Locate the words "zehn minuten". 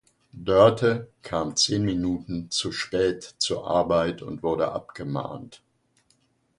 1.55-2.49